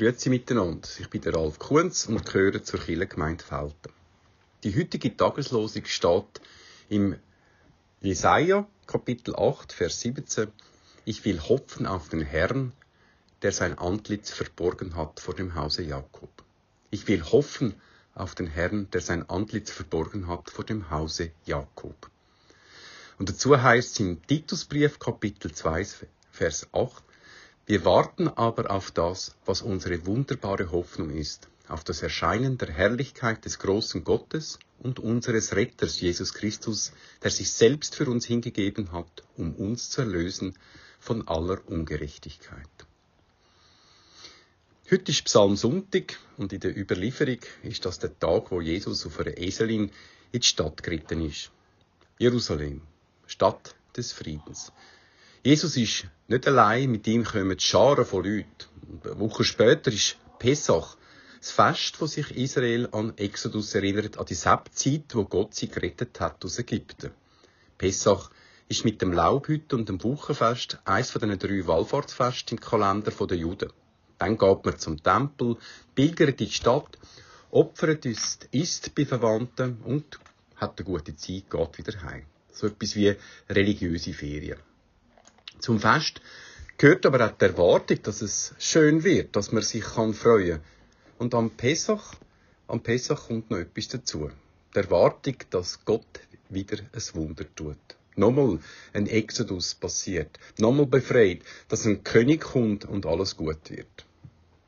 Grüezi 0.00 0.30
miteinander, 0.30 0.88
ich 0.98 1.10
bin 1.10 1.20
der 1.20 1.34
Ralf 1.34 1.58
Kunz 1.58 2.06
und 2.06 2.24
gehöre 2.24 2.62
zur 2.62 2.80
Kirchengemeinde 2.80 3.44
Felten. 3.44 3.92
Die 4.64 4.74
heutige 4.74 5.14
Tageslosung 5.14 5.84
steht 5.84 6.40
im 6.88 7.16
Jesaja, 8.00 8.66
Kapitel 8.86 9.36
8, 9.36 9.74
Vers 9.74 10.00
17. 10.00 10.48
Ich 11.04 11.26
will 11.26 11.38
hoffen 11.38 11.86
auf 11.86 12.08
den 12.08 12.22
Herrn, 12.22 12.72
der 13.42 13.52
sein 13.52 13.76
Antlitz 13.76 14.30
verborgen 14.30 14.96
hat 14.96 15.20
vor 15.20 15.34
dem 15.34 15.54
Hause 15.54 15.82
Jakob. 15.82 16.30
Ich 16.90 17.06
will 17.06 17.22
hoffen 17.22 17.74
auf 18.14 18.34
den 18.34 18.46
Herrn, 18.46 18.88
der 18.92 19.02
sein 19.02 19.28
Antlitz 19.28 19.70
verborgen 19.70 20.28
hat 20.28 20.48
vor 20.48 20.64
dem 20.64 20.88
Hause 20.88 21.32
Jakob. 21.44 22.10
Und 23.18 23.28
dazu 23.28 23.60
heißt 23.60 23.92
es 23.92 24.00
im 24.00 24.26
Titusbrief 24.26 24.98
Kapitel 24.98 25.52
2, 25.52 25.86
Vers 26.32 26.68
8, 26.72 27.04
wir 27.66 27.84
warten 27.84 28.28
aber 28.28 28.70
auf 28.70 28.90
das, 28.90 29.36
was 29.44 29.62
unsere 29.62 30.06
wunderbare 30.06 30.72
Hoffnung 30.72 31.10
ist, 31.10 31.48
auf 31.68 31.84
das 31.84 32.02
Erscheinen 32.02 32.58
der 32.58 32.70
Herrlichkeit 32.72 33.44
des 33.44 33.58
großen 33.58 34.02
Gottes 34.02 34.58
und 34.80 34.98
unseres 34.98 35.54
Retters 35.54 36.00
Jesus 36.00 36.34
Christus, 36.34 36.92
der 37.22 37.30
sich 37.30 37.52
selbst 37.52 37.94
für 37.94 38.10
uns 38.10 38.26
hingegeben 38.26 38.92
hat, 38.92 39.22
um 39.36 39.54
uns 39.54 39.90
zu 39.90 40.00
erlösen 40.00 40.56
von 40.98 41.28
aller 41.28 41.60
Ungerechtigkeit. 41.66 42.68
Heute 44.90 45.12
ist 45.12 45.24
Psalm 45.24 45.54
Sonntag 45.54 46.18
und 46.36 46.52
in 46.52 46.58
der 46.58 46.76
Überlieferung 46.76 47.38
ist 47.62 47.84
das 47.84 48.00
der 48.00 48.18
Tag, 48.18 48.50
wo 48.50 48.60
Jesus 48.60 49.06
auf 49.06 49.20
einer 49.20 49.38
Eselin 49.38 49.92
in 50.32 50.40
die 50.40 50.46
Stadt 50.46 50.82
geritten 50.82 51.24
ist. 51.24 51.52
Jerusalem, 52.18 52.82
Stadt 53.26 53.76
des 53.96 54.12
Friedens. 54.12 54.72
Jesus 55.42 55.74
ist 55.78 56.06
nicht 56.28 56.46
allein, 56.46 56.90
mit 56.90 57.06
ihm 57.06 57.24
kommen 57.24 57.58
Scharen 57.58 58.04
von 58.04 58.24
Leuten. 58.24 58.46
Eine 59.02 59.18
Woche 59.20 59.42
später 59.42 59.90
ist 59.90 60.18
Pessach, 60.38 60.98
das 61.38 61.50
Fest, 61.50 61.98
wo 61.98 62.06
sich 62.06 62.30
Israel 62.36 62.90
an 62.92 63.16
Exodus 63.16 63.74
erinnert, 63.74 64.18
an 64.18 64.26
die 64.26 64.34
Sabtzeit, 64.34 65.14
wo 65.14 65.24
Gott 65.24 65.54
sie 65.54 65.68
gerettet 65.68 66.20
hat 66.20 66.44
aus 66.44 66.58
Ägypten. 66.58 67.12
Pessach 67.78 68.30
ist 68.68 68.84
mit 68.84 69.00
dem 69.00 69.14
Laubhütte 69.14 69.76
und 69.76 69.88
dem 69.88 70.04
Wochenfest 70.04 70.78
eines 70.84 71.10
von 71.10 71.22
den 71.22 71.38
drei 71.38 71.66
Wallfahrtsfesten 71.66 72.58
im 72.58 72.62
Kalender 72.62 73.10
der 73.10 73.38
Juden. 73.38 73.72
Dann 74.18 74.36
geht 74.36 74.64
man 74.66 74.78
zum 74.78 75.02
Tempel, 75.02 75.56
pilgert 75.94 76.38
in 76.38 76.48
die 76.48 76.52
Stadt, 76.52 76.98
opfert 77.50 78.04
ist, 78.04 78.46
isst 78.50 78.94
bei 78.94 79.06
Verwandten 79.06 79.78
und 79.84 80.18
hat 80.56 80.78
eine 80.78 80.84
gute 80.84 81.16
Zeit, 81.16 81.48
geht 81.48 81.78
wieder 81.78 82.02
heim. 82.02 82.26
So 82.52 82.66
etwas 82.66 82.94
wie 82.94 83.16
religiöse 83.48 84.12
Ferien. 84.12 84.58
Zum 85.60 85.78
Fest 85.78 86.22
gehört 86.78 87.04
aber 87.04 87.26
auch 87.26 87.36
die 87.36 87.44
Erwartung, 87.44 88.02
dass 88.02 88.22
es 88.22 88.54
schön 88.58 89.04
wird, 89.04 89.36
dass 89.36 89.52
man 89.52 89.62
sich 89.62 89.84
kann 89.84 90.14
freuen 90.14 90.60
Und 91.18 91.34
am 91.34 91.50
Pesach, 91.50 92.14
am 92.66 92.80
Pesach 92.80 93.28
kommt 93.28 93.50
noch 93.50 93.58
etwas 93.58 93.88
dazu. 93.88 94.30
Die 94.74 94.78
Erwartung, 94.78 95.36
dass 95.50 95.84
Gott 95.84 96.20
wieder 96.48 96.78
ein 96.78 97.02
Wunder 97.14 97.44
tut. 97.54 97.76
Nochmal 98.16 98.58
ein 98.94 99.06
Exodus 99.06 99.74
passiert. 99.74 100.38
Nochmal 100.58 100.86
befreit, 100.86 101.40
dass 101.68 101.84
ein 101.84 102.04
König 102.04 102.40
kommt 102.40 102.86
und 102.86 103.04
alles 103.04 103.36
gut 103.36 103.70
wird. 103.70 104.06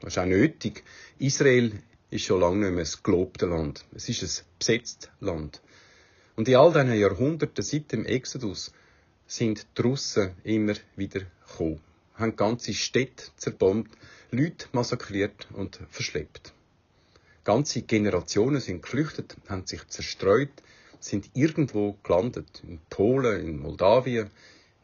Das 0.00 0.14
ist 0.14 0.18
auch 0.18 0.26
nötig. 0.26 0.84
Israel 1.18 1.72
ist 2.10 2.24
schon 2.24 2.40
lange 2.40 2.70
nicht 2.70 2.74
mehr 2.74 2.84
ein 2.84 3.02
gelobtes 3.02 3.48
Land. 3.48 3.84
Es 3.94 4.08
ist 4.08 4.22
ein 4.22 4.44
besetztes 4.58 5.10
Land. 5.20 5.62
Und 6.36 6.48
in 6.48 6.56
all 6.56 6.72
diesen 6.72 6.92
Jahrhunderten 6.92 7.64
seit 7.64 7.92
dem 7.92 8.04
Exodus 8.04 8.72
sind 9.26 9.66
die 9.76 9.82
Russen 9.82 10.34
immer 10.44 10.74
wieder 10.96 11.20
gekommen, 11.46 11.80
haben 12.14 12.36
ganze 12.36 12.74
Städte 12.74 13.24
zerbombt, 13.36 13.96
Leute 14.30 14.68
massakriert 14.72 15.48
und 15.52 15.80
verschleppt. 15.90 16.52
Ganze 17.44 17.82
Generationen 17.82 18.60
sind 18.60 18.82
geflüchtet, 18.82 19.36
haben 19.48 19.66
sich 19.66 19.86
zerstreut, 19.88 20.50
sind 20.98 21.30
irgendwo 21.34 21.96
gelandet, 22.02 22.62
in 22.66 22.80
Polen, 22.88 23.46
in 23.46 23.58
Moldawien, 23.60 24.30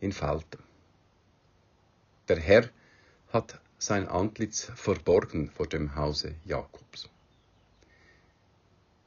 in 0.00 0.12
Felten. 0.12 0.62
Der 2.28 2.38
Herr 2.38 2.68
hat 3.32 3.60
sein 3.78 4.06
Antlitz 4.06 4.70
verborgen 4.74 5.50
vor 5.50 5.66
dem 5.66 5.96
Hause 5.96 6.34
Jakobs. 6.44 7.08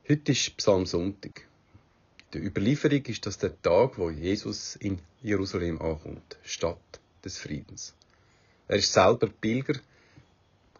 Heute 0.09 0.31
ist 0.31 0.57
Psalmsonntag 0.57 1.47
der 2.33 2.43
Überlieferung 2.43 3.05
ist 3.05 3.25
das 3.25 3.37
der 3.37 3.61
Tag, 3.61 3.97
wo 3.99 4.09
Jesus 4.09 4.75
in 4.77 4.99
Jerusalem 5.21 5.79
ankommt, 5.81 6.37
Stadt 6.43 6.99
des 7.23 7.37
Friedens. 7.37 7.93
Er 8.67 8.77
ist 8.77 8.91
selber 8.91 9.27
Pilger. 9.27 9.79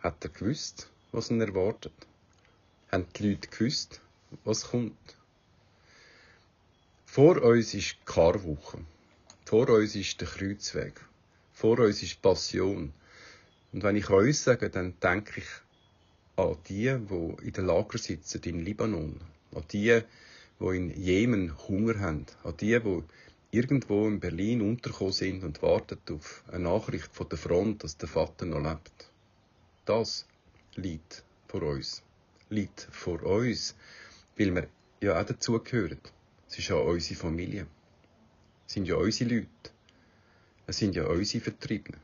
Hat 0.02 0.24
er 0.24 0.30
gewusst, 0.30 0.90
was 1.12 1.30
ihn 1.30 1.40
erwartet? 1.42 1.94
Haben 2.92 3.06
die 3.16 3.30
Leute 3.30 3.48
gewusst, 3.48 4.02
was 4.44 4.70
kommt? 4.70 4.98
Vor 7.06 7.42
uns 7.44 7.74
ist 7.76 8.04
Karwoche. 8.06 8.80
Vor 9.46 9.70
uns 9.70 9.96
ist 9.96 10.20
der 10.20 10.28
Kreuzweg. 10.28 11.00
Vor 11.54 11.78
uns 11.80 12.02
ist 12.02 12.22
Passion. 12.22 12.92
Und 13.72 13.84
wenn 13.84 13.96
ich 13.96 14.10
uns 14.10 14.44
sage, 14.44 14.72
dann 14.72 15.00
denke 15.00 15.42
ich 15.42 15.48
an 16.36 16.58
die, 16.68 16.98
die 16.98 17.46
in 17.46 17.54
den 17.54 17.66
Lager 17.68 18.00
sitzen 18.00 18.42
im 18.46 18.60
Libanon. 18.60 19.22
An 19.54 19.64
die, 19.72 20.02
die 20.60 20.78
in 20.78 20.90
Jemen 20.92 21.58
Hunger 21.68 22.00
haben, 22.00 22.26
an 22.44 22.58
die, 22.58 22.80
die 22.80 23.04
irgendwo 23.52 24.08
in 24.08 24.20
Berlin 24.20 24.62
untergekommen 24.62 25.14
sind 25.14 25.44
und 25.44 25.62
warten 25.62 26.00
auf 26.12 26.44
eine 26.48 26.64
Nachricht 26.64 27.14
von 27.14 27.30
der 27.30 27.38
Front, 27.38 27.84
dass 27.84 27.98
der 27.98 28.10
Vater 28.10 28.46
noch 28.46 28.62
lebt. 28.62 29.12
Das 29.86 30.26
liegt 30.76 31.24
vor 31.48 31.62
uns. 31.62 32.02
Liegt 32.50 32.88
vor 32.92 33.22
uns, 33.24 33.76
weil 34.38 34.56
wir 34.56 34.68
ja 35.02 35.20
auch 35.20 35.26
dazugehören. 35.26 36.00
Es 36.50 36.58
ist 36.58 36.70
ja 36.70 36.76
unsere 36.76 37.20
Familie. 37.20 37.68
Es 38.66 38.74
sind 38.74 38.88
ja 38.88 38.96
unsere 38.96 39.36
Leute. 39.36 39.48
Es 40.66 40.78
sind 40.78 40.96
ja 40.96 41.06
unsere 41.06 41.44
Vertriebenen. 41.44 42.00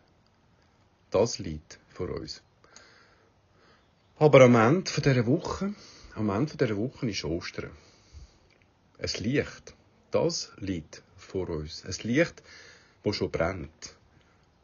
Das 1.10 1.40
liegt 1.40 1.80
vor 1.90 2.10
uns. 2.10 2.44
Aber 4.18 4.42
am 4.42 4.56
Ende 4.56 4.92
dieser 5.02 5.26
Woche, 5.26 5.74
am 6.14 6.30
Ende 6.30 6.58
dieser 6.58 6.78
Woche 6.78 7.10
ist 7.10 7.24
Ostern. 7.24 7.72
Es 9.02 9.18
Licht, 9.18 9.76
das 10.12 10.52
liegt 10.58 11.04
vor 11.16 11.48
uns. 11.48 11.86
Es 11.86 12.04
Licht, 12.04 12.44
wo 13.02 13.14
schon 13.14 13.32
brennt, 13.32 13.96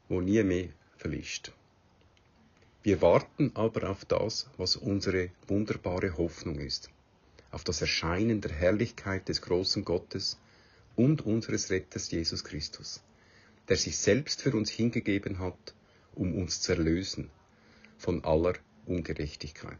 wo 0.09 0.19
nie 0.19 0.43
mehr 0.43 0.67
verlischt. 0.97 1.53
Wir 2.83 3.01
warten 3.01 3.51
aber 3.55 3.89
auf 3.89 4.03
das, 4.03 4.49
was 4.57 4.75
unsere 4.75 5.29
wunderbare 5.47 6.17
Hoffnung 6.17 6.59
ist, 6.59 6.89
auf 7.49 7.63
das 7.63 7.79
Erscheinen 7.79 8.41
der 8.41 8.51
Herrlichkeit 8.51 9.29
des 9.29 9.41
großen 9.41 9.85
Gottes 9.85 10.37
und 10.97 11.25
unseres 11.25 11.69
Retters 11.69 12.11
Jesus 12.11 12.43
Christus, 12.43 13.01
der 13.69 13.77
sich 13.77 13.97
selbst 13.97 14.41
für 14.41 14.53
uns 14.53 14.69
hingegeben 14.69 15.39
hat, 15.39 15.73
um 16.13 16.35
uns 16.35 16.59
zu 16.59 16.73
erlösen 16.73 17.29
von 17.97 18.25
aller 18.25 18.55
Ungerechtigkeit. 18.85 19.79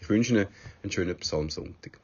Ich 0.00 0.08
wünsche 0.08 0.32
Ihnen 0.32 0.48
einen 0.82 0.90
schönen 0.90 1.18
Psalmsonntag. 1.18 2.00